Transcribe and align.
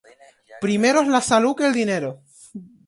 Primero 0.61 1.01
es 1.03 1.07
la 1.09 1.21
salud 1.21 1.55
que 1.55 1.67
el 1.67 1.73
dinero. 1.81 2.23